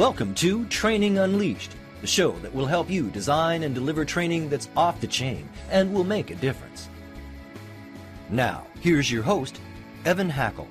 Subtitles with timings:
[0.00, 4.70] Welcome to Training Unleashed, the show that will help you design and deliver training that's
[4.74, 6.88] off the chain and will make a difference.
[8.30, 9.60] Now, here's your host,
[10.06, 10.66] Evan Hackel.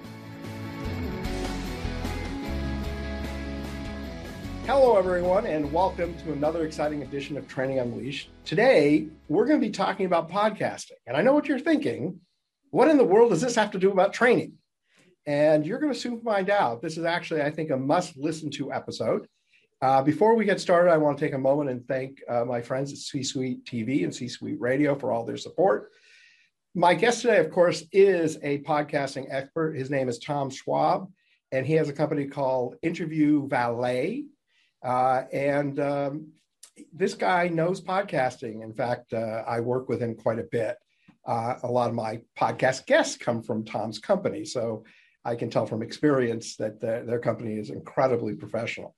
[4.65, 8.31] Hello, everyone, and welcome to another exciting edition of Training Unleashed.
[8.45, 10.93] Today, we're going to be talking about podcasting.
[11.05, 12.19] And I know what you're thinking.
[12.71, 14.53] What in the world does this have to do about training?
[15.29, 16.81] And you're going to soon find out.
[16.81, 19.27] This is actually, I think, a must listen to episode.
[19.79, 22.63] Uh, before we get started, I want to take a moment and thank uh, my
[22.63, 25.91] friends at C Suite TV and C Suite Radio for all their support.
[26.73, 29.77] My guest today, of course, is a podcasting expert.
[29.77, 31.11] His name is Tom Schwab,
[31.51, 34.25] and he has a company called Interview Valet.
[34.83, 36.31] Uh, and um,
[36.91, 38.63] this guy knows podcasting.
[38.63, 40.75] In fact, uh, I work with him quite a bit.
[41.23, 44.43] Uh, a lot of my podcast guests come from Tom's company.
[44.43, 44.83] So
[45.29, 48.95] I can tell from experience that the, their company is incredibly professional.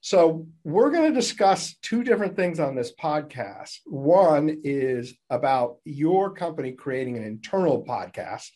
[0.00, 3.78] So, we're going to discuss two different things on this podcast.
[3.86, 8.48] One is about your company creating an internal podcast,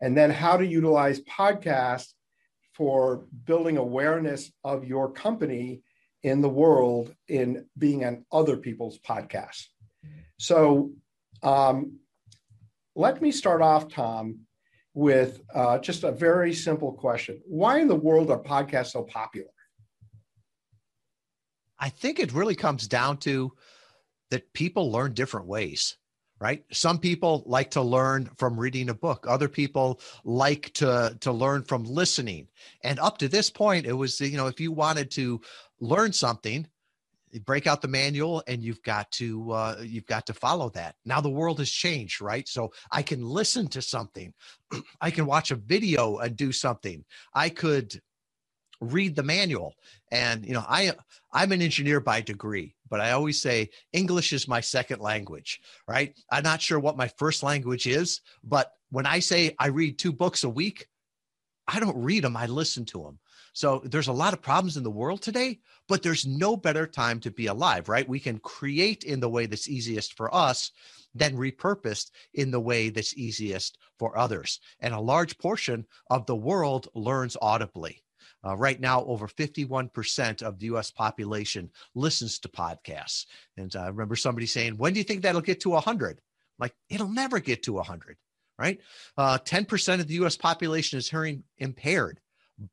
[0.00, 2.12] and then how to utilize podcasts
[2.74, 5.82] for building awareness of your company
[6.22, 9.66] in the world in being on other people's podcasts.
[10.38, 10.92] So,
[11.42, 11.98] um,
[12.94, 14.40] let me start off, Tom,
[14.94, 17.40] with uh, just a very simple question.
[17.46, 19.50] Why in the world are podcasts so popular?
[21.78, 23.52] I think it really comes down to
[24.30, 25.96] that people learn different ways
[26.40, 26.64] right?
[26.72, 29.26] Some people like to learn from reading a book.
[29.28, 32.48] Other people like to to learn from listening.
[32.84, 35.40] And up to this point it was you know if you wanted to
[35.80, 36.66] learn something
[37.44, 40.96] break out the manual and you've got to uh, you've got to follow that.
[41.04, 42.48] Now the world has changed right?
[42.48, 44.32] So i can listen to something
[45.00, 47.04] i can watch a video and do something.
[47.34, 48.00] I could
[48.80, 49.74] read the manual
[50.12, 50.92] and you know i
[51.32, 56.14] i'm an engineer by degree but i always say english is my second language right?
[56.30, 60.12] I'm not sure what my first language is but when i say i read two
[60.12, 60.86] books a week
[61.68, 63.18] i don't read them i listen to them
[63.52, 65.58] so there's a lot of problems in the world today
[65.88, 68.08] but there's no better time to be alive right?
[68.08, 70.70] We can create in the way that's easiest for us
[71.14, 74.60] then repurposed in the way that's easiest for others.
[74.80, 78.02] And a large portion of the world learns audibly.
[78.46, 83.26] Uh, right now, over 51% of the US population listens to podcasts.
[83.56, 86.20] And uh, I remember somebody saying, When do you think that'll get to 100?
[86.58, 88.16] Like, it'll never get to 100,
[88.58, 88.80] right?
[89.16, 92.20] Uh, 10% of the US population is hearing impaired,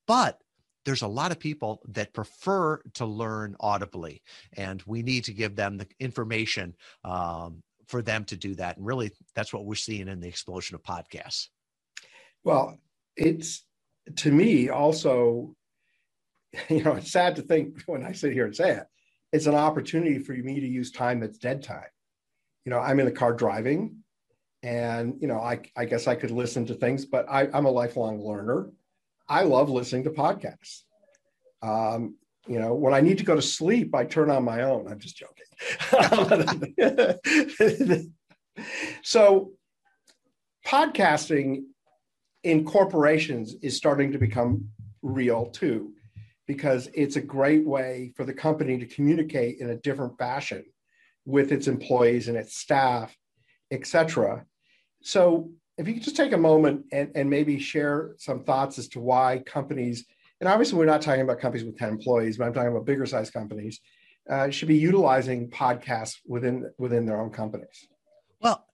[0.08, 0.42] but
[0.86, 4.22] there's a lot of people that prefer to learn audibly,
[4.56, 8.78] and we need to give them the information um, for them to do that.
[8.78, 11.48] And really, that's what we're seeing in the explosion of podcasts.
[12.44, 12.78] Well,
[13.16, 13.64] it's
[14.18, 15.56] to me also
[16.70, 18.84] you know it's sad to think when i sit here and say it
[19.32, 21.88] it's an opportunity for me to use time that's dead time
[22.66, 23.98] you know i'm in the car driving
[24.66, 27.72] and you know i, I guess i could listen to things but I, i'm a
[27.72, 28.72] lifelong learner.
[29.28, 30.82] I love listening to podcasts.
[31.62, 32.18] Um,
[32.48, 34.88] you know when i need to go to sleep i turn on my own.
[34.88, 35.46] I'm just joking.
[39.04, 39.52] So
[40.66, 41.64] podcasting
[42.44, 44.70] in corporations is starting to become
[45.02, 45.94] real too,
[46.48, 50.66] because it's a great way for the company to communicate in a different fashion
[51.26, 53.16] with its employees and its staff,
[53.72, 54.46] etc.
[55.06, 58.88] So if you could just take a moment and, and maybe share some thoughts as
[58.90, 60.04] to why companies,
[60.42, 63.06] and obviously we're not talking about companies with 10 employees, but I'm talking about bigger
[63.06, 63.82] size companies,
[64.28, 67.88] uh, should be utilizing podcasts within within their own companies.
[68.42, 68.66] Well,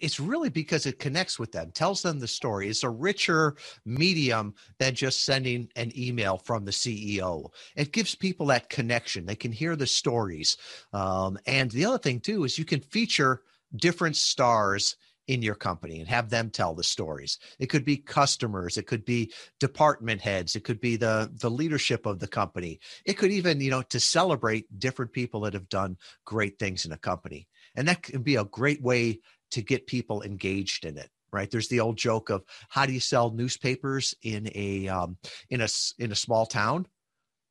[0.00, 2.68] it's really because it connects with them, tells them the story.
[2.68, 3.54] It's a richer
[3.84, 7.50] medium than just sending an email from the CEO.
[7.76, 9.26] It gives people that connection.
[9.26, 10.56] They can hear the stories.
[10.92, 13.42] Um, and the other thing, too, is you can feature
[13.76, 14.96] different stars
[15.28, 17.38] in your company and have them tell the stories.
[17.58, 22.06] It could be customers, it could be department heads, it could be the the leadership
[22.06, 22.80] of the company.
[23.04, 26.92] It could even, you know, to celebrate different people that have done great things in
[26.92, 27.46] a company.
[27.76, 29.20] And that can be a great way
[29.50, 33.00] to get people engaged in it right there's the old joke of how do you
[33.00, 35.16] sell newspapers in a um,
[35.50, 36.86] in a in a small town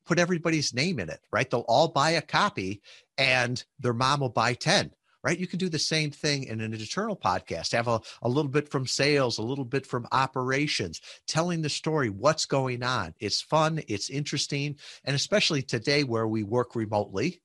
[0.05, 2.81] put everybody's name in it right they'll all buy a copy
[3.17, 4.91] and their mom will buy 10
[5.23, 5.39] right?
[5.39, 8.69] You can do the same thing in an eternal podcast have a, a little bit
[8.69, 13.13] from sales a little bit from operations telling the story what's going on.
[13.19, 17.41] It's fun it's interesting and especially today where we work remotely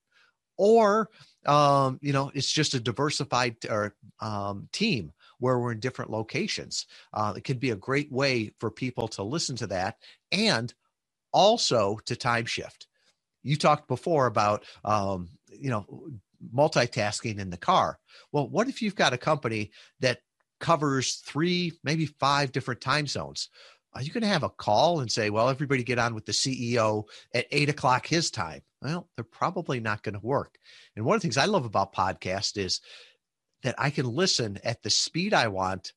[0.56, 1.10] or
[1.46, 6.86] um, you know it's just a diversified or um, team where we're in different locations.
[7.12, 9.96] Uh, it could be a great way for people to listen to that
[10.30, 10.72] and
[11.32, 12.86] also to time shift.
[13.42, 15.86] You talked before about um, you know
[16.54, 17.98] multitasking in the car
[18.32, 20.18] well what if you've got a company that
[20.60, 23.48] covers three maybe five different time zones
[23.94, 26.32] are you going to have a call and say, well, everybody get on with the
[26.32, 27.04] CEO
[27.34, 28.62] at eight o'clock his time?
[28.80, 30.56] Well, they're probably not going to work.
[30.96, 32.80] And one of the things I love about podcast is
[33.62, 35.92] that I can listen at the speed I want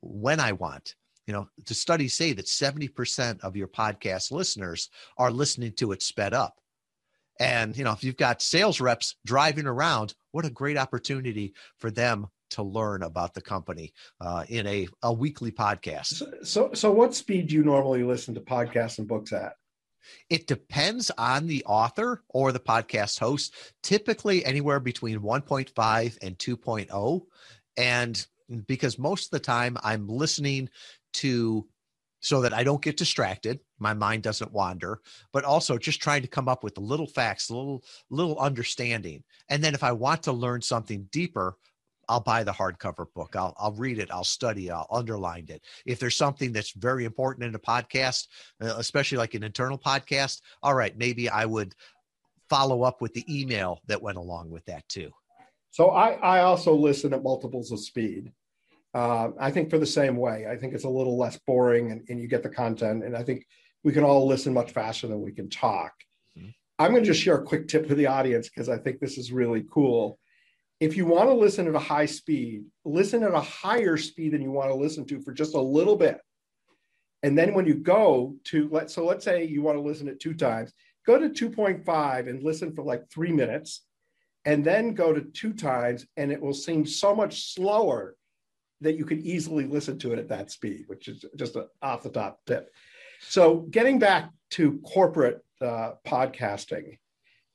[0.00, 0.94] when I want.
[1.26, 6.02] You know, the studies say that 70% of your podcast listeners are listening to it
[6.02, 6.60] sped up.
[7.40, 11.90] And, you know, if you've got sales reps driving around, what a great opportunity for
[11.90, 16.06] them to learn about the company uh, in a, a weekly podcast.
[16.06, 19.54] So, so, so, what speed do you normally listen to podcasts and books at?
[20.28, 27.22] It depends on the author or the podcast host, typically anywhere between 1.5 and 2.0.
[27.76, 28.26] And
[28.66, 30.68] because most of the time I'm listening
[31.14, 31.66] to
[32.20, 35.00] so that I don't get distracted, my mind doesn't wander,
[35.32, 39.24] but also just trying to come up with the little facts, little little understanding.
[39.48, 41.56] And then if I want to learn something deeper,
[42.08, 43.36] I'll buy the hardcover book.
[43.36, 44.10] I'll, I'll read it.
[44.10, 44.70] I'll study.
[44.70, 45.64] I'll underline it.
[45.86, 48.26] If there's something that's very important in a podcast,
[48.60, 51.72] uh, especially like an internal podcast, all right, maybe I would
[52.48, 55.10] follow up with the email that went along with that too.
[55.70, 58.32] So I, I also listen at multiples of speed.
[58.92, 60.46] Uh, I think for the same way.
[60.50, 63.04] I think it's a little less boring and, and, you get the content.
[63.04, 63.46] And I think
[63.84, 65.92] we can all listen much faster than we can talk.
[66.36, 66.48] Mm-hmm.
[66.78, 69.16] I'm going to just share a quick tip for the audience because I think this
[69.16, 70.18] is really cool
[70.80, 74.40] if you want to listen at a high speed, listen at a higher speed than
[74.40, 76.18] you want to listen to for just a little bit.
[77.22, 80.20] And then when you go to let so let's say you want to listen at
[80.20, 80.72] two times,
[81.06, 83.84] go to 2.5 and listen for like three minutes,
[84.46, 88.16] and then go to two times, and it will seem so much slower
[88.80, 92.02] that you could easily listen to it at that speed, which is just an off
[92.02, 92.70] the top tip.
[93.20, 96.98] So getting back to corporate uh, podcasting,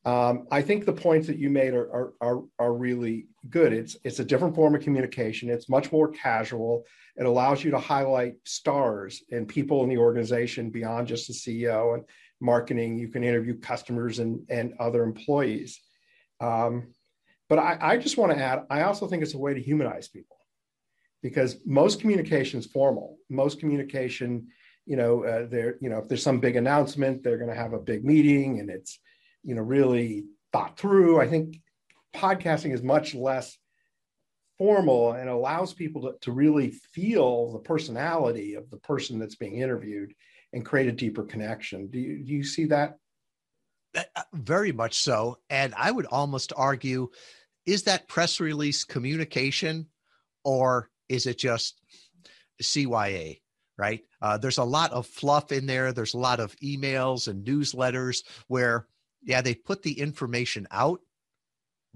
[0.06, 3.74] um, I think the points that you made are, are, are, are, really good.
[3.74, 5.50] It's, it's a different form of communication.
[5.50, 6.86] It's much more casual.
[7.18, 11.96] It allows you to highlight stars and people in the organization beyond just the CEO
[11.96, 12.04] and
[12.40, 13.00] marketing.
[13.00, 15.82] You can interview customers and, and other employees.
[16.40, 16.94] Um,
[17.50, 20.08] but I, I just want to add, I also think it's a way to humanize
[20.08, 20.35] people
[21.26, 23.18] because most communication is formal.
[23.32, 24.48] Most communication,
[24.86, 27.74] you know, uh, there, you know, if there's some big announcement, they're going to have
[27.74, 29.00] a big meeting and it's,
[29.46, 31.22] you know really thought through.
[31.22, 31.62] I think
[32.16, 33.58] podcasting is much less
[34.58, 39.56] formal and allows people to, to really feel the personality of the person that's being
[39.56, 40.14] interviewed
[40.54, 41.88] and create a deeper connection.
[41.88, 42.98] Do you, do you see that?
[43.96, 44.04] Uh,
[44.34, 45.38] very much so.
[45.50, 47.10] And i would almost argue
[47.66, 49.88] is that press release communication
[50.44, 51.82] or is it just
[52.62, 53.40] cya
[53.78, 57.46] right uh, there's a lot of fluff in there there's a lot of emails and
[57.46, 58.88] newsletters where
[59.26, 61.02] yeah, they put the information out,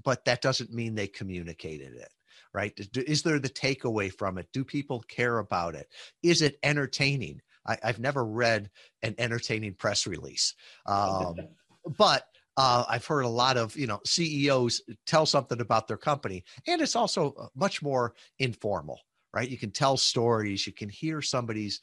[0.04, 2.10] but that doesn't mean they communicated it
[2.52, 2.74] right?
[2.96, 4.48] Is there the takeaway from it?
[4.52, 5.88] Do people care about it?
[6.24, 7.42] Is it entertaining?
[7.64, 8.72] I, have never read
[9.04, 10.56] an entertaining press release,
[10.88, 11.36] um,
[11.98, 12.24] but
[12.60, 16.82] uh, I've heard a lot of you know CEOs tell something about their company, and
[16.82, 19.00] it's also uh, much more informal,
[19.34, 19.50] right?
[19.50, 21.80] You can tell stories, you can hear somebody's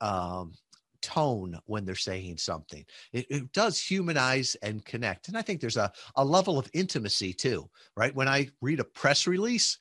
[0.00, 0.54] um,
[1.02, 2.86] tone when they're saying something.
[3.12, 5.28] It, it, does humanize and connect.
[5.28, 8.14] And I think there's a, a level of intimacy too, right?
[8.14, 9.78] When I read a press release,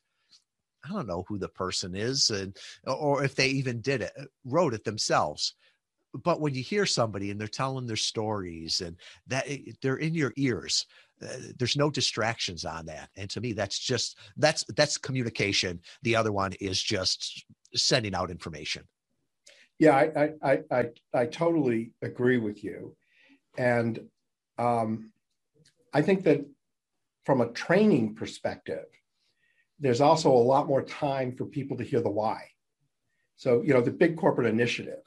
[0.84, 4.12] I don't know who the person is and or if they even did it,
[4.44, 5.56] wrote it themselves.
[6.24, 9.48] But when you hear somebody and they're telling their stories and that
[9.82, 10.86] they're in your ears,
[11.22, 11.28] uh,
[11.58, 13.10] there's no distractions on that.
[13.16, 15.80] And to me that's just that's that's communication.
[16.04, 18.84] The other one is just sending out information.
[19.80, 22.96] Yeah i i i, I totally agree with you.
[23.58, 24.00] And
[24.58, 25.12] um,
[25.94, 26.46] i think that
[27.26, 28.86] from a training perspective
[29.80, 32.44] there's also a lot more time for people to hear the why.
[33.36, 35.04] So you know the big corporate initiative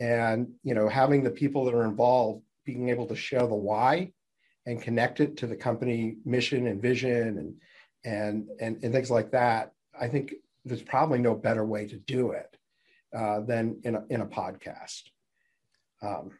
[0.00, 4.12] and you know having the people that are involved being able to share the why
[4.66, 7.54] and connect it to the company mission and vision and
[8.04, 12.30] and and, and things like that i think there's probably no better way to do
[12.32, 12.56] it
[13.16, 15.02] uh, than in a, in a podcast.
[16.02, 16.30] Um,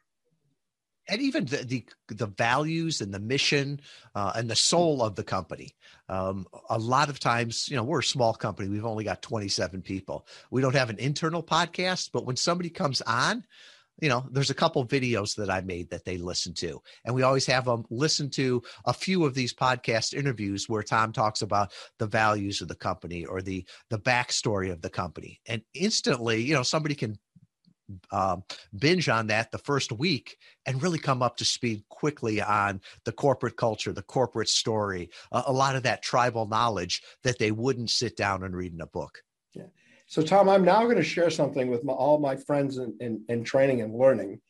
[1.09, 3.81] and even the, the, the values and the mission
[4.15, 5.75] uh, and the soul of the company.
[6.09, 8.69] Um, a lot of times, you know, we're a small company.
[8.69, 10.27] We've only got 27 people.
[10.51, 13.45] We don't have an internal podcast, but when somebody comes on,
[14.01, 17.23] you know, there's a couple videos that I made that they listen to, and we
[17.23, 21.73] always have them listen to a few of these podcast interviews where Tom talks about
[21.99, 26.55] the values of the company or the the backstory of the company, and instantly, you
[26.55, 27.19] know, somebody can
[28.11, 28.43] um,
[28.77, 33.13] binge on that the first week and really come up to speed quickly on the
[33.13, 37.91] corporate culture, the corporate story, uh, a lot of that tribal knowledge that they wouldn't
[37.91, 39.23] sit down and read in a book.
[39.55, 39.65] Yeah.
[40.07, 43.25] So, Tom, I'm now going to share something with my, all my friends in, in,
[43.29, 44.41] in training and learning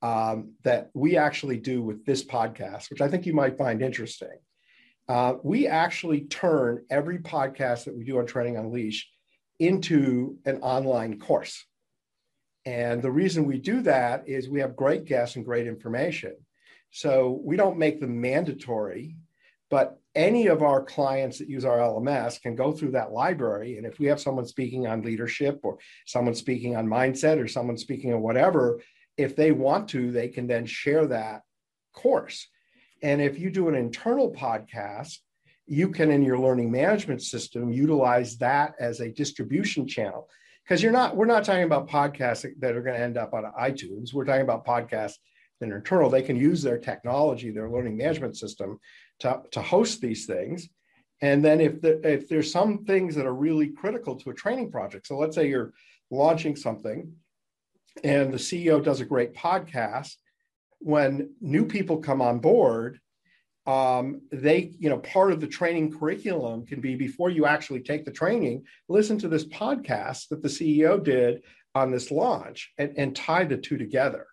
[0.00, 4.38] um, that we actually do with this podcast, which I think you might find interesting.
[5.08, 9.08] Uh, we actually turn every podcast that we do on Training Unleashed
[9.58, 11.64] into an online course.
[12.64, 16.36] And the reason we do that is we have great guests and great information.
[16.90, 19.16] So we don't make them mandatory,
[19.70, 23.78] but any of our clients that use our LMS can go through that library.
[23.78, 27.78] And if we have someone speaking on leadership or someone speaking on mindset or someone
[27.78, 28.80] speaking on whatever,
[29.16, 31.42] if they want to, they can then share that
[31.94, 32.46] course.
[33.02, 35.18] And if you do an internal podcast,
[35.66, 40.28] you can, in your learning management system, utilize that as a distribution channel
[40.64, 43.44] because you're not we're not talking about podcasts that are going to end up on
[43.60, 44.12] itunes.
[44.12, 45.14] We're talking about podcasts
[45.60, 46.10] that are internal.
[46.10, 48.78] They can use their technology their learning management system
[49.20, 50.68] to, to host these things.
[51.20, 54.70] And then if the, if there's some things that are really critical to a training
[54.70, 55.72] project so let's say you're
[56.10, 57.12] launching something
[58.02, 60.14] and the ceo does a great podcast
[60.80, 62.98] when new people come on board
[63.66, 68.04] um, they, you know, part of the training curriculum can be before you actually take
[68.04, 71.42] the training, listen to this podcast that the CEO did
[71.74, 74.26] on this launch and, and tie the two together,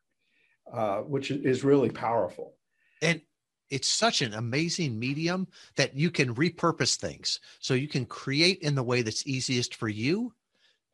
[0.74, 2.56] uh, which is really powerful.
[3.02, 3.22] And
[3.70, 7.40] it's such an amazing medium that you can repurpose things.
[7.60, 10.34] So you can create in the way that's easiest for you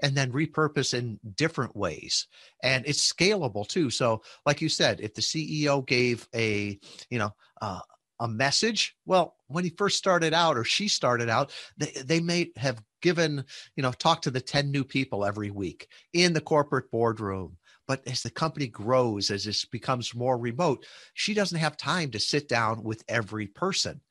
[0.02, 2.28] and then repurpose in different ways
[2.64, 6.78] and it's scalable too so like you said if the ceo gave a
[7.10, 7.80] you know uh,
[8.20, 8.96] a message?
[9.06, 13.44] Well when he first started out or she started out they, they may have given
[13.76, 17.58] you know talk to the 10 new people every week in the corporate boardroom.
[17.88, 22.20] But as the company grows as this becomes more remote she doesn't have time to
[22.20, 24.02] sit down with every person.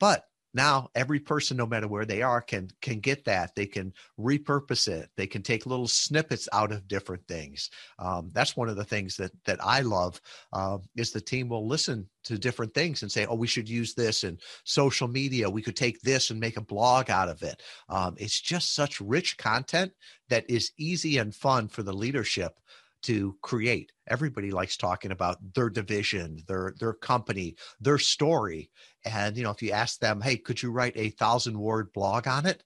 [0.00, 3.92] But now every person no matter where they are can can get that they can
[4.18, 8.76] repurpose it they can take little snippets out of different things um, that's one of
[8.76, 10.20] the things that that i love
[10.52, 13.94] uh, is the team will listen to different things and say oh we should use
[13.94, 17.62] this in social media we could take this and make a blog out of it
[17.88, 19.92] um, it's just such rich content
[20.28, 22.58] that is easy and fun for the leadership
[23.02, 23.92] to create.
[24.08, 28.70] Everybody likes talking about their division, their their company, their story.
[29.04, 32.28] And you know, if you ask them, "Hey, could you write a thousand word blog
[32.28, 32.62] on it?"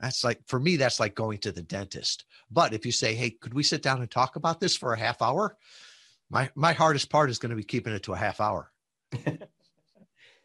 [0.00, 2.26] That's like for me, that's like going to the dentist.
[2.50, 4.98] But if you say, "Hey, could we sit down and talk about this for a
[4.98, 5.56] half hour?"
[6.30, 8.70] My my hardest part is going to be keeping it to a half hour.
[9.26, 9.38] you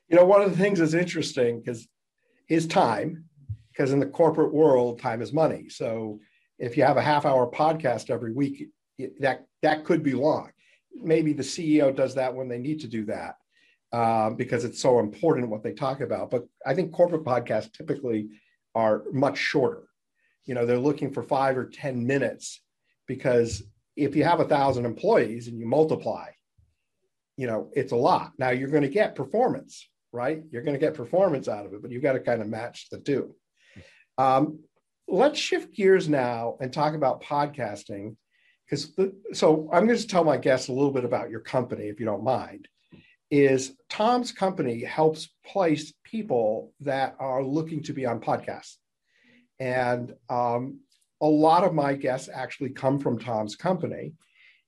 [0.09, 1.87] know, one of the things that's interesting because
[2.47, 3.25] is time,
[3.71, 5.67] because in the corporate world, time is money.
[5.69, 6.19] So
[6.59, 8.69] if you have a half hour podcast every week,
[9.19, 10.51] that that could be long.
[10.93, 13.35] Maybe the CEO does that when they need to do that
[13.91, 16.31] uh, because it's so important what they talk about.
[16.31, 18.29] But I think corporate podcasts typically
[18.73, 19.83] are much shorter.
[20.45, 22.61] You know, they're looking for five or ten minutes
[23.07, 23.63] because
[23.95, 26.29] if you have a thousand employees and you multiply,
[27.37, 28.31] you know, it's a lot.
[28.37, 30.41] Now you're going to get performance, right?
[30.51, 32.87] You're going to get performance out of it, but you've got to kind of match
[32.89, 33.35] the two.
[34.17, 34.59] Um,
[35.07, 38.15] let's shift gears now and talk about podcasting
[38.65, 38.93] because
[39.33, 42.05] so I'm going to tell my guests a little bit about your company, if you
[42.05, 42.67] don't mind.
[43.31, 48.75] Is Tom's company helps place people that are looking to be on podcasts,
[49.59, 50.81] and um,
[51.21, 54.13] a lot of my guests actually come from Tom's company.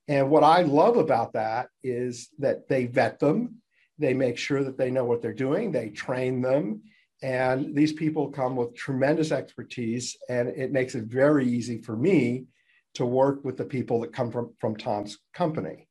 [0.08, 3.62] And what I love about that is that they vet them
[3.98, 5.70] They make sure that they know what they're doing.
[5.70, 6.82] They train them.
[7.22, 12.46] And these people come with tremendous expertise, and it makes it very easy for me
[12.94, 15.88] to work with the people that come from, from Tom's company.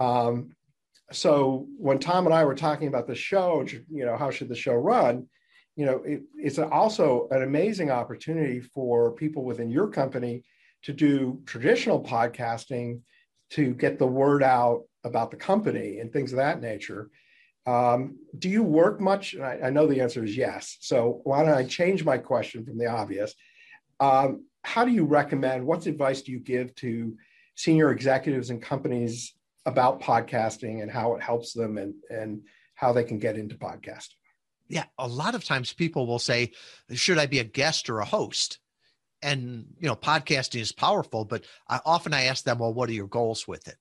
[0.00, 0.50] Um,
[1.14, 4.54] so when Tom and I were talking about the show, you know, how should the
[4.54, 5.26] show run?
[5.76, 10.44] You know, it, it's also an amazing opportunity for people within your company
[10.82, 13.00] to do traditional podcasting
[13.50, 17.10] to get the word out about the company and things of that nature.
[17.66, 19.36] Um, do you work much?
[19.36, 20.76] I, I, know the answer is yes.
[20.80, 23.34] So why don't I change my question from the obvious?
[24.00, 25.64] Um, how do you recommend?
[25.64, 27.16] What advice do you give to
[27.54, 29.34] senior executives and companies
[29.66, 32.42] about podcasting and how it helps them and and
[32.74, 34.16] how they can get into podcasting?
[34.68, 36.52] Yeah, a lot of times people will say,
[36.92, 38.58] "Should I be a guest or a host?"
[39.22, 42.94] And you know, podcasting is powerful, but I, often I ask them, "Well, what are
[42.94, 43.78] your goals with it?"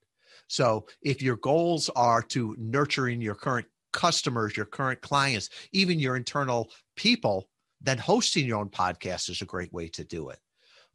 [0.48, 6.16] So if your goals are to nurturing your current customers, your current clients, even your
[6.16, 7.50] internal people,
[7.82, 10.40] then hosting your own podcast is a great way to do it.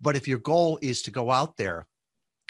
[0.00, 1.87] But if your goal is to go out there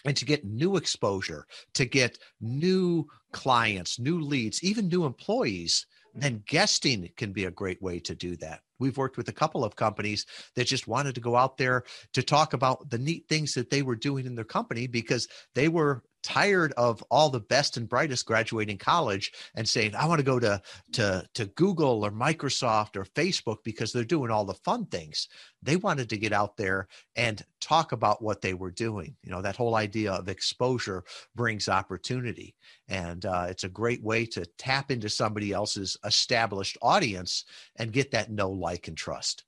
[0.04, 6.42] and to get new exposure, to get new clients, new leads, even new employees, then
[6.46, 8.60] guesting can be a great way to do that.
[8.78, 10.24] We've worked with a couple of companies
[10.54, 13.82] that just wanted to go out there to talk about the neat things that they
[13.82, 18.26] were doing in their company because they were tired of all the best and brightest
[18.26, 20.60] graduating college and saying i want to go to
[20.92, 25.28] to to google or microsoft or facebook because they're doing all the fun things.
[25.62, 29.14] They wanted to get out there and talk about what they were doing.
[29.22, 32.54] You know that whole idea of exposure brings opportunity.
[32.88, 37.44] And uh, it's a great way to tap into somebody else's established audience
[37.76, 39.44] and get that know like and trust.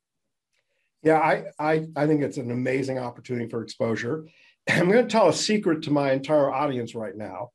[1.03, 4.27] Yeah i i, I think it's an amazing opportunity for exposure
[4.69, 7.51] I'm going to tell a secret to my entire audience right now.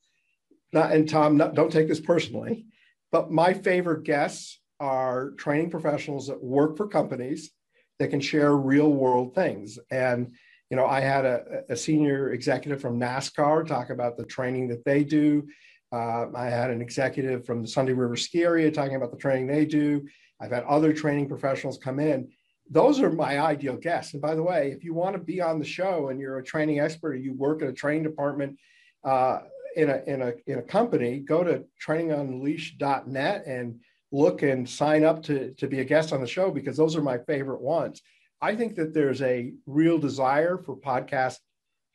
[0.73, 2.65] Not, and Tom, not, don't take this personally,
[3.11, 7.51] but my favorite guests are training professionals that work for companies
[7.99, 9.79] that can share real world things.
[9.89, 10.33] And,
[10.69, 14.83] you know, I had a, a senior executive from NASCAR talk about the training that
[14.83, 15.47] they do.
[15.93, 19.47] Uh, I had an executive from the Sunday River Ski Area talking about the training
[19.47, 20.05] they do.
[20.41, 22.29] I've had other training professionals come in
[22.69, 24.13] those are my ideal guests.
[24.13, 26.43] And by the way, if you want to be on the show and you're a
[26.43, 28.57] training expert, or you work in a training department
[29.03, 29.41] uh,
[29.75, 33.79] in a in a in a company, go to trainingunleashed.net and
[34.11, 37.01] look and sign up to to be a guest on the show because those are
[37.01, 38.01] my favorite ones.
[38.41, 41.37] I think that there's a real desire for podcast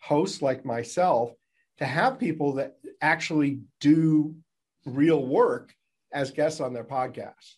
[0.00, 1.32] hosts like myself
[1.78, 4.34] to have people that actually do
[4.86, 5.74] real work
[6.12, 7.56] as guests on their podcasts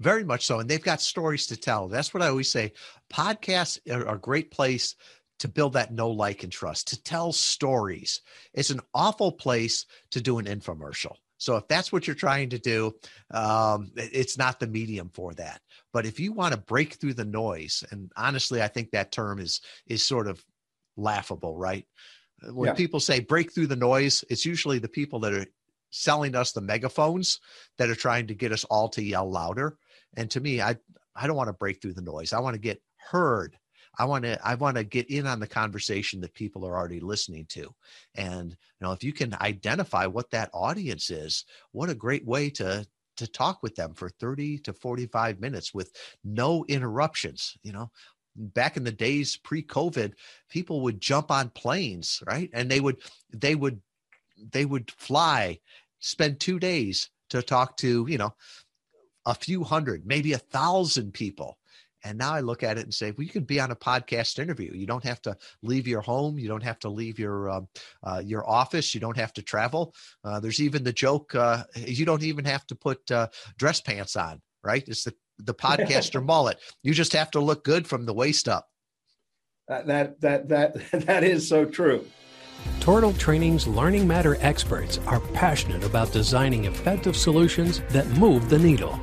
[0.00, 1.86] very much so and they've got stories to tell.
[1.86, 2.72] That's what i always say.
[3.12, 4.96] Podcasts are a great place
[5.38, 8.20] to build that no like and trust to tell stories.
[8.52, 11.16] It's an awful place to do an infomercial.
[11.38, 12.94] So if that's what you're trying to do
[13.30, 15.60] um, it's not the medium for that.
[15.92, 19.38] But if you want to break through the noise and honestly i think that term
[19.38, 20.42] is is sort of
[20.96, 21.86] laughable right?
[22.42, 22.74] When yeah.
[22.74, 25.46] people say break through the noise it's usually the people that are
[25.90, 27.40] selling us the megaphones
[27.78, 29.76] that are trying to get us all to yell louder
[30.16, 30.76] and to me, I
[31.14, 32.32] I don't want to break through the noise.
[32.32, 33.58] I want to get heard.
[33.98, 37.00] I want to I want to get in on the conversation that people are already
[37.00, 37.74] listening to.
[38.14, 42.50] And you know, if you can identify what that audience is, what a great way
[42.50, 45.92] to to talk with them for 30 to 45 minutes with
[46.24, 47.90] no interruptions, you know.
[48.36, 50.12] Back in the days pre-COVID,
[50.48, 52.48] people would jump on planes, right?
[52.54, 52.98] And they would
[53.34, 53.82] they would
[54.52, 55.58] they would fly,
[55.98, 58.34] spend 2 days to talk to, you know,
[59.26, 61.58] a few hundred, maybe a thousand people.
[62.04, 64.38] And now I look at it and say, well, you can be on a podcast
[64.38, 64.72] interview.
[64.72, 66.38] You don't have to leave your home.
[66.38, 67.60] You don't have to leave your uh,
[68.02, 68.94] uh, your office.
[68.94, 69.94] You don't have to travel.
[70.24, 73.28] Uh, there's even the joke: uh, you don't even have to put uh,
[73.58, 74.40] dress pants on.
[74.64, 74.82] Right?
[74.88, 76.58] It's the the podcaster mullet.
[76.82, 78.66] You just have to look good from the waist up.
[79.68, 79.86] That
[80.20, 82.06] that that, that is so true.
[82.80, 88.98] Tortal Training's Learning Matter experts are passionate about designing effective solutions that move the needle.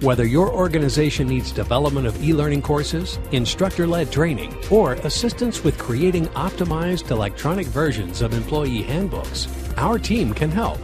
[0.00, 5.76] Whether your organization needs development of e learning courses, instructor led training, or assistance with
[5.76, 9.46] creating optimized electronic versions of employee handbooks,
[9.76, 10.80] our team can help.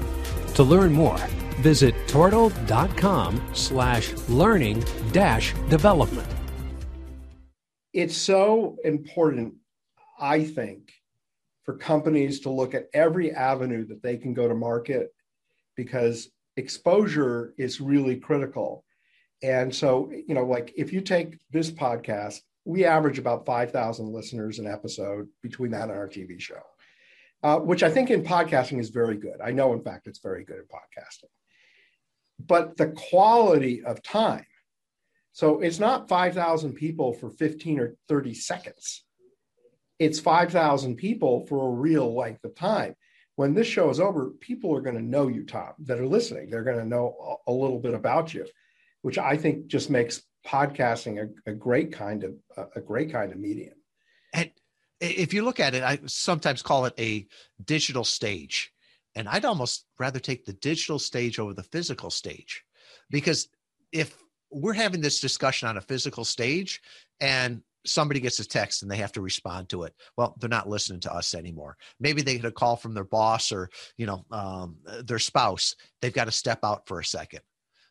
[0.54, 1.18] To learn more,
[1.60, 6.28] visit tortal.com slash learning dash development.
[7.94, 9.54] It's so important,
[10.20, 10.92] I think,
[11.66, 15.12] for companies to look at every avenue that they can go to market
[15.76, 18.84] because exposure is really critical
[19.42, 24.58] and so, you know, like if you take this podcast, we average about 5,000 listeners
[24.58, 26.60] an episode between that and our TV show,
[27.42, 29.40] uh, which I think in podcasting is very good.
[29.44, 31.30] I know, in fact, it's very good in podcasting.
[32.38, 34.46] but the quality of time.
[35.32, 39.04] So it's not 5,000 people for 15 or 30 seconds.
[39.98, 42.94] It's 5,000 people for a real length of time.
[43.36, 46.48] When this show is over, people are going to know you, Tom, that are listening.
[46.48, 48.46] They're going to know a little bit about you,
[49.02, 52.34] which I think just makes podcasting a, a great kind of
[52.74, 53.74] a great kind of medium.
[54.32, 54.50] And
[55.00, 57.26] if you look at it, I sometimes call it a
[57.64, 58.72] digital stage.
[59.14, 62.64] And I'd almost rather take the digital stage over the physical stage.
[63.10, 63.48] Because
[63.92, 64.16] if
[64.50, 66.82] we're having this discussion on a physical stage
[67.20, 69.94] and somebody gets a text and they have to respond to it.
[70.16, 71.76] Well they're not listening to us anymore.
[72.00, 75.74] Maybe they get a call from their boss or you know um, their spouse.
[76.00, 77.40] They've got to step out for a second.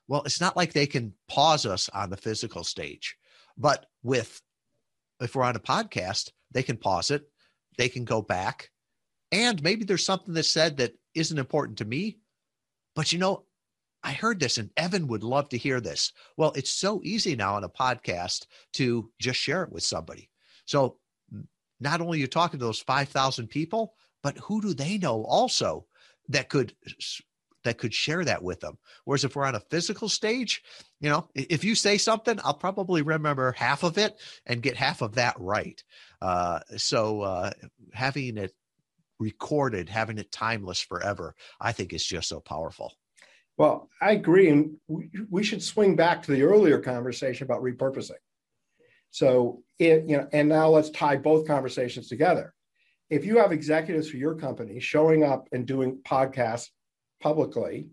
[0.08, 3.16] Well it's not like they can pause us on the physical stage
[3.58, 4.42] but with
[5.22, 7.24] if we're on a podcast they can pause it.
[7.78, 8.70] They can go back.
[9.32, 12.20] And maybe there's something that's said that isn't important to me
[12.96, 13.45] but you know
[14.06, 16.14] I heard this and Evan would love to hear this.
[16.38, 20.30] Well, it's so easy now on a podcast to just share it with somebody.
[20.66, 21.00] So
[21.80, 25.88] not only are you're talking to those 5,000 people, but who do they know also
[26.30, 26.74] that could
[27.64, 28.78] that could share that with them.
[29.06, 30.62] Whereas if we're on a physical stage,
[31.02, 35.02] you know, if you say something, I'll probably remember half of it and get half
[35.02, 35.84] of that right.
[36.22, 37.52] Uh, so uh,
[37.92, 38.54] having it
[39.18, 42.94] recorded, having it timeless forever, I think is just so powerful.
[43.58, 44.50] Well, I agree.
[44.50, 48.12] And we, should swing back to the earlier conversation about repurposing.
[49.12, 52.54] So, it, you know, and now let's tie both conversations together.
[53.10, 56.68] If you have executives for your company showing up and doing podcasts
[57.22, 57.90] publicly,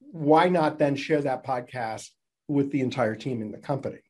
[0.00, 2.08] why not then share that podcast
[2.48, 4.00] with the entire team in the company?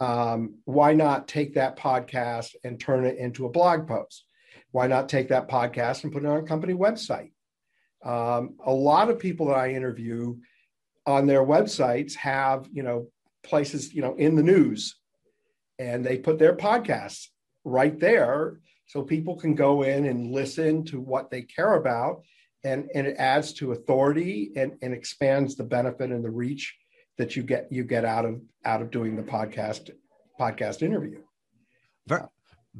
[0.00, 4.24] Um, why not take that podcast and turn it into a blog post?
[4.70, 7.32] Why not take that podcast and put it on a company website?
[8.04, 10.36] Um, a lot of people that I interview
[11.06, 13.08] on their websites have, you know,
[13.42, 14.96] places, you know, in the news
[15.78, 17.28] and they put their podcasts
[17.64, 22.22] right there so people can go in and listen to what they care about
[22.64, 26.76] and, and it adds to authority and, and expands the benefit and the reach
[27.16, 29.90] that you get you get out of out of doing the podcast
[30.40, 31.20] podcast interview.
[32.06, 32.22] Very,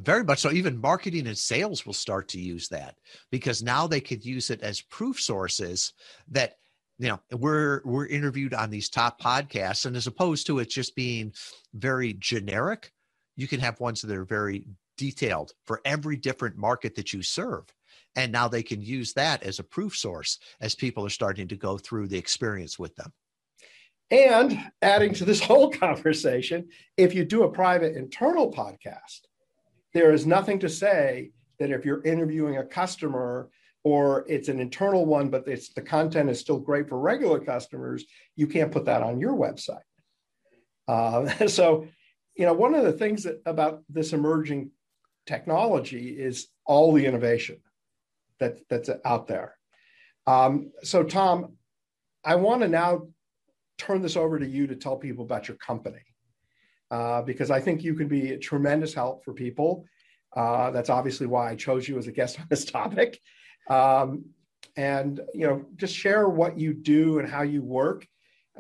[0.01, 0.51] very much so.
[0.53, 2.97] Even marketing and sales will start to use that
[3.31, 5.93] because now they could use it as proof sources
[6.31, 6.55] that
[6.99, 10.95] you know we're we're interviewed on these top podcasts, and as opposed to it just
[10.95, 11.33] being
[11.75, 12.93] very generic,
[13.37, 14.65] you can have ones that are very
[14.97, 17.65] detailed for every different market that you serve.
[18.17, 21.57] And now they can use that as a proof source as people are starting to
[21.57, 23.13] go through the experience with them.
[24.11, 29.21] And adding to this whole conversation, if you do a private internal podcast,
[29.95, 33.49] there is nothing to say that if you're interviewing a customer
[33.85, 38.05] or it's an internal one, but it's the content is still great for regular customers,
[38.37, 39.81] you can't put that on your website.
[40.87, 41.87] Uh, so,
[42.37, 44.71] you know, one of the things that, about this emerging
[45.27, 47.59] technology is all the innovation
[48.41, 49.55] that, that's out there.
[50.27, 51.55] Um, so, Tom,
[52.25, 53.09] I want to now
[53.79, 56.01] turn this over to you to tell people about your company
[56.91, 59.85] uh, because I think you can be a tremendous help for people.
[60.35, 63.21] Uh, that's obviously why I chose you as a guest on this topic.
[63.69, 64.27] Um,
[64.77, 68.07] and you know, just share what you do and how you work,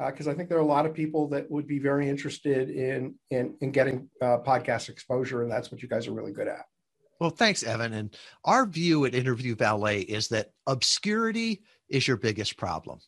[0.06, 2.70] because uh, I think there are a lot of people that would be very interested
[2.70, 6.48] in in, in getting uh, podcast exposure, and that's what you guys are really good
[6.48, 6.64] at.
[7.20, 7.92] Well, thanks, Evan.
[7.94, 13.00] And our view at Interview Valet is that obscurity is your biggest problem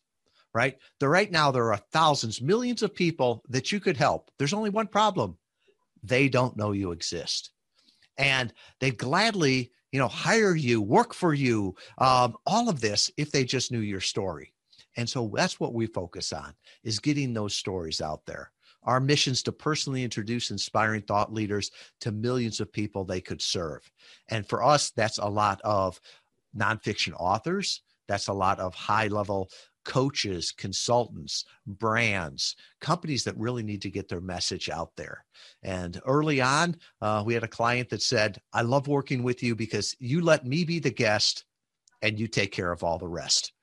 [0.53, 0.77] right?
[0.99, 4.31] There right now there are thousands, millions of people that you could help.
[4.37, 5.37] There's only one problem.
[6.03, 7.51] They don't know you exist.
[8.17, 13.31] And they'd gladly, you know, hire you, work for you, um, all of this if
[13.31, 14.53] they just knew your story.
[14.97, 18.51] And so that's what we focus on is getting those stories out there.
[18.83, 23.41] Our mission is to personally introduce inspiring thought leaders to millions of people they could
[23.41, 23.89] serve.
[24.29, 25.99] And for us, that's a lot of
[26.57, 27.83] nonfiction authors.
[28.07, 29.49] That's a lot of high level
[29.83, 35.25] coaches, consultants, brands, companies that really need to get their message out there.
[35.63, 39.55] And early on, uh, we had a client that said, I love working with you
[39.55, 41.45] because you let me be the guest
[42.01, 43.53] and you take care of all the rest.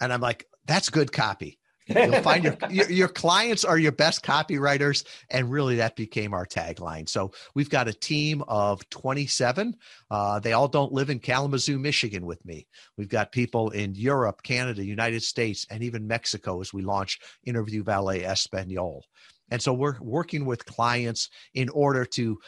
[0.00, 1.58] And I'm like, that's good copy.
[1.86, 6.46] You'll find your, your, your clients are your best copywriters, and really that became our
[6.46, 7.08] tagline.
[7.08, 9.74] So we've got a team of 27.
[10.10, 12.66] Uh, they all don't live in Kalamazoo, Michigan, with me.
[12.96, 17.82] We've got people in Europe, Canada, United States, and even Mexico as we launch Interview
[17.82, 19.04] Valet Espanol.
[19.50, 22.38] And so we're working with clients in order to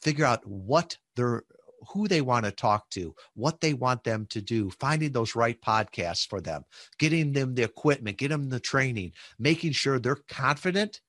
[0.00, 1.44] figure out what their
[1.92, 5.60] who they want to talk to, what they want them to do, finding those right
[5.60, 6.64] podcasts for them,
[6.98, 11.00] getting them the equipment, getting them the training, making sure they're confident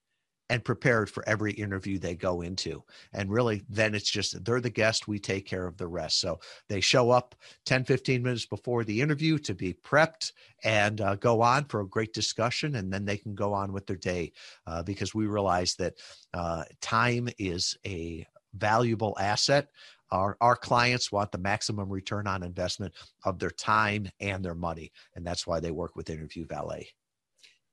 [0.50, 2.84] and prepared for every interview they go into.
[3.14, 6.20] And really, then it's just they're the guest, we take care of the rest.
[6.20, 7.36] So they show up
[7.66, 10.34] 10, 15 minutes before the interview to be prepped
[10.64, 12.76] and uh, go on for a great discussion.
[12.76, 14.34] And then they can go on with their day
[14.68, 15.96] uh, because we realize that
[16.34, 19.70] uh, time is a valuable asset.
[20.12, 24.92] Our, our clients want the maximum return on investment of their time and their money.
[25.16, 26.90] And that's why they work with Interview Valet.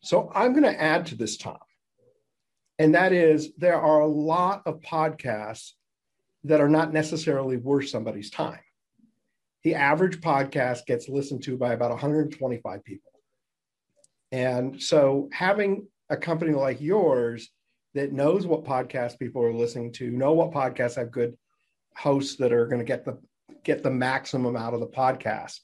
[0.01, 1.59] So I'm going to add to this, Tom
[2.83, 5.73] and that is there are a lot of podcasts
[6.43, 8.59] that are not necessarily worth somebody's time.
[9.63, 13.13] The average podcast gets listened to by about 125 people.
[14.33, 17.51] And so having a company like yours
[17.95, 21.37] that knows what podcasts people are listening to, know what podcasts have good
[21.97, 23.19] hosts that are going to get the
[23.65, 25.61] get the maximum out of the podcast.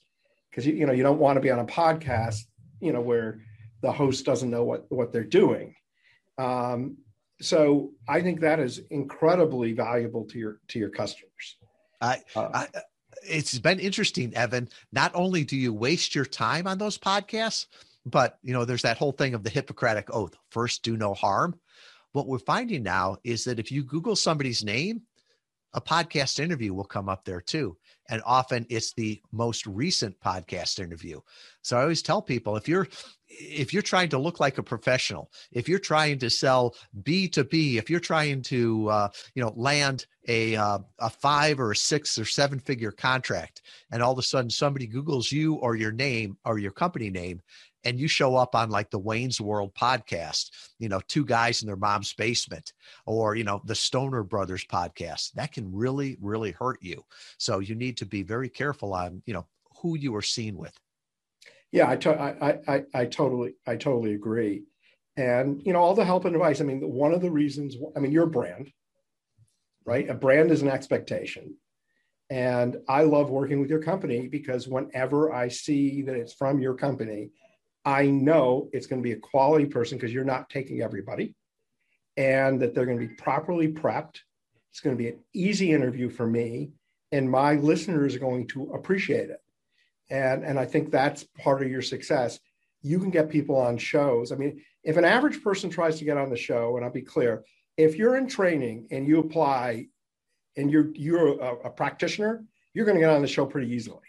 [0.49, 2.41] Because you, you know, you don't want to be on a podcast,
[2.79, 3.41] you know, where
[3.81, 5.75] the host doesn't know what what they're doing.
[6.37, 6.97] Um,
[7.41, 11.57] so I think that is incredibly valuable to your to your customers.
[12.01, 12.67] I, uh, I,
[13.23, 14.69] it's been interesting, Evan.
[14.91, 17.67] Not only do you waste your time on those podcasts,
[18.05, 21.59] but you know, there's that whole thing of the Hippocratic oath: first, do no harm.
[22.11, 25.03] What we're finding now is that if you Google somebody's name,
[25.73, 27.77] a podcast interview will come up there too.
[28.09, 31.19] And often it's the most recent podcast interview.
[31.61, 32.87] So I always tell people if you're
[33.27, 37.43] if you're trying to look like a professional, if you're trying to sell B to
[37.43, 41.75] B, if you're trying to uh, you know land a uh, a five or a
[41.75, 45.91] six or seven figure contract, and all of a sudden somebody Google's you or your
[45.91, 47.41] name or your company name,
[47.89, 51.67] and you show up on like the Wayne's World podcast, you know, two guys in
[51.67, 52.71] their mom's basement,
[53.07, 57.03] or, you know, the Stoner Brothers podcast, that can really, really hurt you.
[57.39, 59.47] So you need to be very careful on, you know,
[59.81, 60.77] who you are seen with.
[61.71, 64.65] Yeah, I, to- I, I, I totally, I totally agree.
[65.17, 66.61] And, you know, all the help and advice.
[66.61, 68.71] I mean, one of the reasons, I mean, your brand,
[69.83, 70.07] right?
[70.07, 71.55] A brand is an expectation.
[72.29, 76.75] And I love working with your company because whenever I see that it's from your
[76.75, 77.31] company,
[77.85, 81.35] I know it's going to be a quality person because you're not taking everybody
[82.17, 84.19] and that they're going to be properly prepped.
[84.71, 86.71] It's going to be an easy interview for me,
[87.11, 89.41] and my listeners are going to appreciate it.
[90.09, 92.39] And, and I think that's part of your success.
[92.81, 94.31] You can get people on shows.
[94.31, 97.01] I mean, if an average person tries to get on the show, and I'll be
[97.01, 97.43] clear,
[97.77, 99.87] if you're in training and you apply
[100.57, 103.99] and you're you're a, a practitioner, you're going to get on the show pretty easily.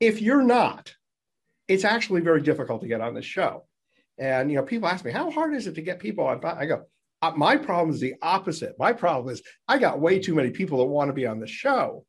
[0.00, 0.94] If you're not,
[1.68, 3.64] it's actually very difficult to get on the show.
[4.18, 6.44] And you know, people ask me, how hard is it to get people on?
[6.44, 6.84] I go,
[7.22, 8.74] uh, my problem is the opposite.
[8.78, 11.46] My problem is I got way too many people that want to be on the
[11.46, 12.04] show.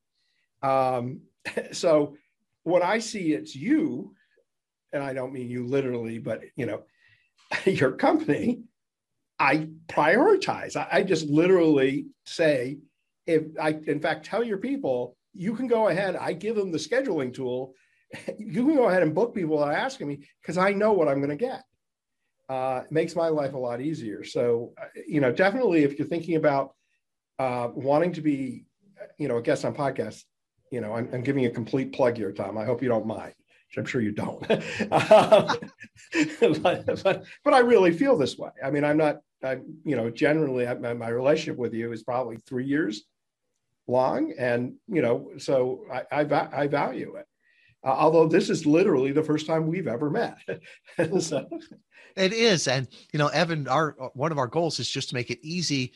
[0.62, 1.22] Um,
[1.72, 2.18] so
[2.64, 4.16] when I see it's you,
[4.92, 6.84] and I don't mean you literally, but you know,
[7.66, 8.64] your company,
[9.40, 10.76] I prioritize.
[10.76, 12.80] I, I just literally say,
[13.26, 16.16] if I, in fact, tell your people, you can go ahead.
[16.16, 17.74] I give them the scheduling tool
[18.38, 21.18] you can go ahead and book people are asking me because I know what I'm
[21.18, 21.64] going to get.
[22.50, 24.24] Uh, it makes my life a lot easier.
[24.24, 26.74] So, uh, you know, definitely if you're thinking about
[27.40, 28.66] uh, wanting to be,
[29.18, 30.24] you know, a guest on podcasts,
[30.72, 32.58] you know, I'm, I'm, giving a complete plug here, Tom.
[32.58, 33.34] I hope you don't mind,
[33.78, 34.46] I'm sure you don't.
[34.92, 35.48] Um,
[36.62, 38.50] but, but, but, I really feel this way.
[38.64, 42.04] I mean, I'm not, I'm, you know, generally I, my, my relationship with you is
[42.04, 43.04] probably three years
[43.88, 44.34] long.
[44.38, 47.26] And, you know, so I, I, I value it
[47.84, 50.38] uh, although this is literally the first time we've ever met.
[51.20, 51.48] so.
[52.16, 55.16] It is, and you know, Evan, our uh, one of our goals is just to
[55.16, 55.94] make it easy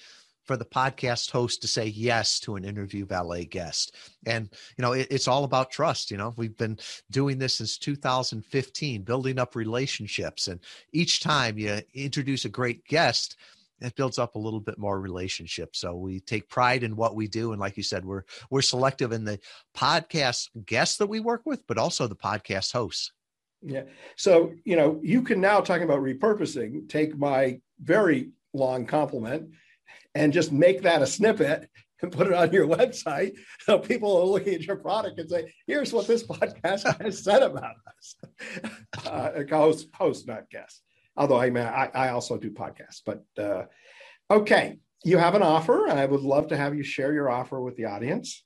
[0.48, 3.94] for the podcast host to say yes to an interview valet guest
[4.26, 6.80] and you know it, it's all about trust you know we've been
[7.12, 10.62] doing this since 2015 building up relationships and
[10.94, 13.36] each time you introduce a great guest
[13.82, 15.76] it builds up a little bit more relationship.
[15.76, 19.12] So we take pride in what we do, and like you said, we're we're selective
[19.12, 19.40] in the
[19.76, 23.12] podcast guests that we work with, but also the podcast hosts.
[23.62, 23.84] Yeah.
[24.16, 26.90] So you know, you can now talking about repurposing.
[26.90, 29.50] Take my very long compliment
[30.16, 31.70] and just make that a snippet
[32.02, 35.54] and put it on your website so people are looking at your product and say,
[35.68, 38.16] "Here's what this podcast has said about us."
[39.06, 40.82] Uh, host, host, not guest
[41.18, 43.02] although I, mean, I, I also do podcasts.
[43.06, 43.64] But uh,
[44.30, 45.90] okay, you have an offer.
[45.90, 48.44] I would love to have you share your offer with the audience.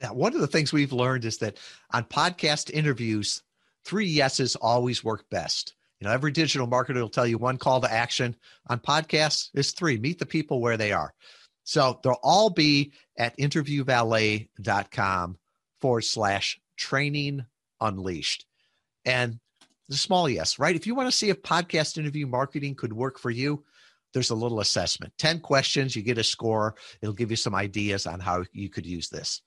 [0.00, 1.58] Yeah, one of the things we've learned is that
[1.92, 3.42] on podcast interviews,
[3.84, 5.74] three yeses always work best.
[6.00, 8.36] You know, every digital marketer will tell you one call to action.
[8.68, 9.98] On podcasts is three.
[9.98, 11.14] Meet the people where they are.
[11.62, 15.38] So they'll all be at interviewvalet.com
[15.80, 17.46] forward slash training
[17.80, 18.44] unleashed.
[19.04, 19.38] And
[19.88, 20.76] the small yes, right?
[20.76, 23.64] If you want to see if podcast interview marketing could work for you,
[24.12, 26.74] there's a little assessment 10 questions, you get a score.
[27.02, 29.42] It'll give you some ideas on how you could use this.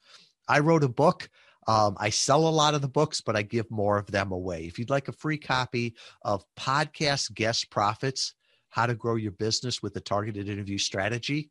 [0.47, 1.29] I wrote a book.
[1.67, 4.65] Um, I sell a lot of the books, but I give more of them away.
[4.65, 8.33] If you'd like a free copy of Podcast Guest Profits,
[8.69, 11.49] How to Grow Your Business with a Targeted Interview Strategy,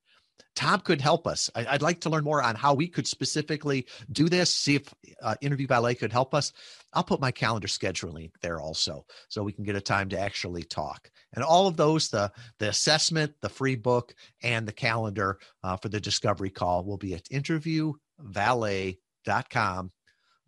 [0.56, 1.50] Tom could help us.
[1.54, 4.94] I, would like to learn more on how we could specifically do this, see if
[5.22, 6.54] uh, Interview Valet could help us.
[6.94, 10.64] I'll put my calendar scheduling there also so we can get a time to actually
[10.64, 11.12] talk.
[11.34, 15.90] And all of those the, the assessment, the free book, and the calendar uh, for
[15.90, 19.92] the discovery call will be at interviewvalet.com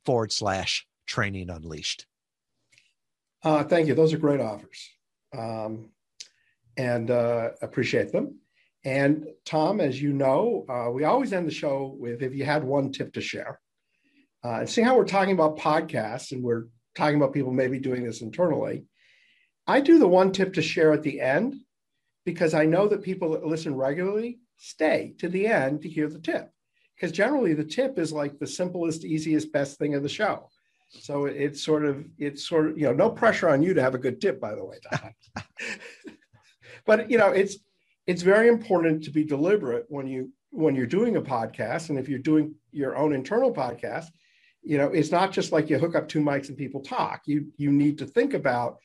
[0.06, 2.06] forward slash training unleashed.
[3.44, 3.96] Uh, thank you.
[3.96, 4.90] Those are great offers.
[5.36, 5.90] Um,
[6.78, 8.40] and uh, appreciate them.
[8.86, 12.64] And Tom, as you know, uh, we always end the show with if you had
[12.64, 13.60] one tip to share.
[14.44, 18.04] Uh, and seeing how we're talking about podcasts and we're talking about people maybe doing
[18.04, 18.86] this internally,
[19.66, 21.56] I do the one tip to share at the end
[22.26, 26.20] because I know that people that listen regularly stay to the end to hear the
[26.20, 26.50] tip.
[26.96, 30.50] Because generally, the tip is like the simplest, easiest, best thing of the show.
[30.90, 33.96] So it's sort of, it's sort of, you know, no pressure on you to have
[33.96, 34.78] a good tip, by the way,
[36.86, 37.58] but you know, it's
[38.06, 41.90] it's very important to be deliberate when you when you're doing a podcast.
[41.90, 44.08] And if you're doing your own internal podcast
[44.68, 47.22] you know it's not just like you hook up two mics and people talk.
[47.26, 48.80] You you need to think about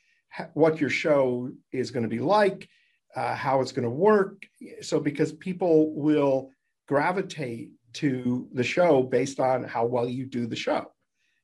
[0.54, 2.68] what your show is going to be like
[3.16, 4.46] uh, how it's going to work.
[4.80, 6.50] So because people will
[6.86, 10.92] gravitate to the show based on how well you do the show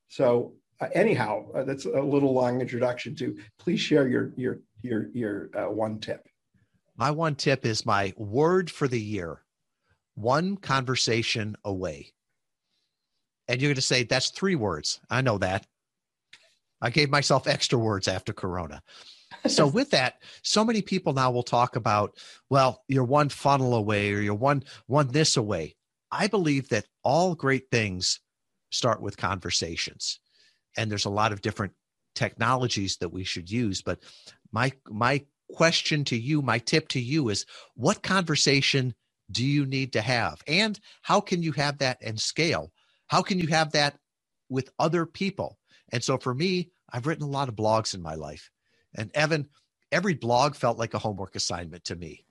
[0.08, 5.08] so uh, anyhow uh, that's a little long introduction to please share your your your
[5.12, 6.26] your uh, one tip
[6.96, 9.42] my one tip is my word for the year
[10.18, 12.12] one conversation away.
[13.46, 15.00] And you're going to say, that's three words.
[15.08, 15.66] I know that.
[16.80, 18.82] I gave myself extra words after Corona.
[19.46, 22.18] so with that, so many people now will talk about,
[22.50, 25.76] well, you're one funnel away or you're one one this away.
[26.10, 28.20] I believe that all great things
[28.70, 30.20] start with conversations.
[30.76, 31.72] And there's a lot of different
[32.14, 34.00] technologies that we should use, but
[34.52, 38.94] my my question to you, my tip to you is what conversation
[39.30, 40.42] do you need to have?
[40.46, 42.72] And how can you have that and scale?
[43.06, 43.98] How can you have that
[44.48, 45.58] with other people?
[45.92, 48.50] And so for me, I've written a lot of blogs in my life.
[48.94, 49.48] And Evan,
[49.92, 52.24] every blog felt like a homework assignment to me,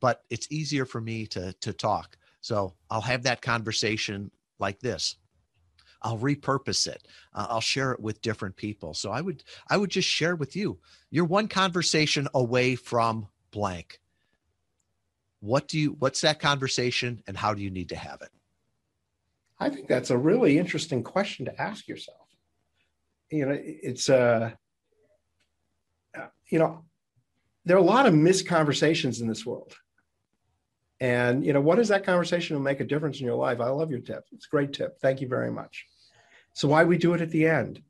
[0.00, 2.16] but it's easier for me to, to talk.
[2.40, 5.16] So I'll have that conversation like this.
[6.02, 7.06] I'll repurpose it.
[7.34, 8.94] Uh, I'll share it with different people.
[8.94, 10.78] So I would I would just share with you.
[11.10, 14.00] You're one conversation away from blank.
[15.40, 18.30] What do you what's that conversation and how do you need to have it?
[19.58, 22.28] I think that's a really interesting question to ask yourself.
[23.30, 24.52] You know, it's uh
[26.50, 26.84] you know,
[27.64, 29.74] there are a lot of missed conversations in this world.
[31.00, 33.60] And you know, what is that conversation will make a difference in your life?
[33.60, 34.24] I love your tip.
[34.32, 34.98] It's a great tip.
[35.00, 35.86] Thank you very much.
[36.54, 37.82] So why we do it at the end?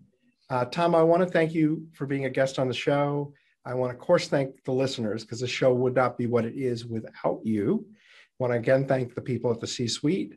[0.49, 3.33] Uh, Tom, I want to thank you for being a guest on the show.
[3.65, 6.45] I want to, of course, thank the listeners because the show would not be what
[6.45, 7.87] it is without you.
[7.89, 7.95] I
[8.39, 10.35] want to again thank the people at the C suite.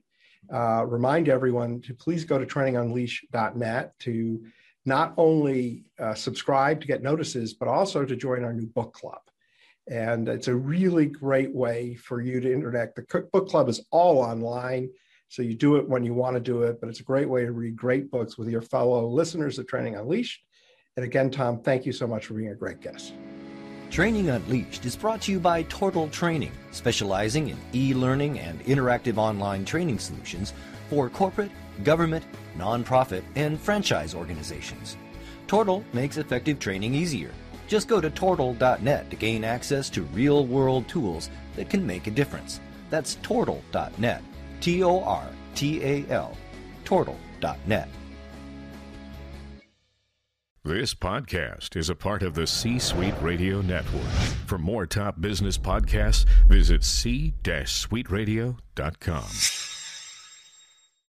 [0.54, 4.44] Uh, remind everyone to please go to trainingunleash.net to
[4.86, 9.22] not only uh, subscribe to get notices, but also to join our new book club.
[9.90, 12.96] And it's a really great way for you to interact.
[12.96, 14.90] The book club is all online.
[15.34, 17.44] So you do it when you want to do it, but it's a great way
[17.44, 20.44] to read great books with your fellow listeners of Training Unleashed.
[20.96, 23.16] And again, Tom, thank you so much for being a great guest.
[23.90, 29.18] Training Unleashed is brought to you by Tortal Training, specializing in e learning and interactive
[29.18, 30.54] online training solutions
[30.88, 31.50] for corporate,
[31.84, 32.24] government,
[32.56, 34.98] nonprofit, and franchise organizations.
[35.48, 37.32] Tortal makes effective training easier.
[37.68, 42.12] Just go to tortal.net to gain access to real world tools that can make a
[42.12, 42.60] difference.
[42.92, 44.22] That's tortal.net.
[44.64, 46.38] T O R T A L,
[46.86, 47.90] tortal.net.
[50.64, 54.08] This podcast is a part of the C Suite Radio Network.
[54.48, 59.73] For more top business podcasts, visit c-suiteradio.com.